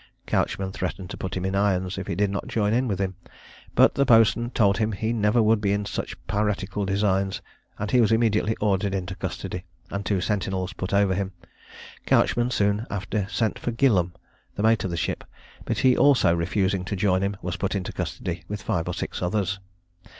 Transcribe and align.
Couchman 0.25 0.71
threatened 0.71 1.11
to 1.11 1.15
put 1.17 1.37
him 1.37 1.45
in 1.45 1.53
irons 1.53 1.99
if 1.99 2.07
he 2.07 2.15
did 2.15 2.31
not 2.31 2.47
join 2.47 2.87
with 2.87 2.97
him; 2.97 3.17
but 3.75 3.93
the 3.93 4.03
boatswain 4.03 4.49
told 4.49 4.79
him 4.79 4.93
he 4.93 5.13
never 5.13 5.43
would 5.43 5.61
be 5.61 5.73
in 5.73 5.85
such 5.85 6.17
piratical 6.25 6.87
designs, 6.87 7.39
and 7.77 7.91
he 7.91 8.01
was 8.01 8.11
immediately 8.11 8.55
ordered 8.59 8.95
into 8.95 9.13
custody, 9.13 9.63
and 9.91 10.03
two 10.03 10.19
sentinels 10.19 10.73
put 10.73 10.91
over 10.91 11.13
him. 11.13 11.33
Couchman 12.07 12.49
soon 12.51 12.87
after 12.89 13.27
sent 13.29 13.59
for 13.59 13.69
Gilham, 13.71 14.13
the 14.55 14.63
mate 14.63 14.83
of 14.83 14.89
the 14.89 14.97
ship; 14.97 15.23
but 15.65 15.77
he 15.77 15.95
also 15.95 16.33
refusing 16.33 16.83
to 16.85 16.95
join 16.95 17.21
him, 17.21 17.37
was 17.43 17.55
put 17.57 17.75
into 17.75 17.93
custody 17.93 18.43
with 18.47 18.59
five 18.63 18.87
or 18.87 18.95
six 18.95 19.21
others. 19.21 19.59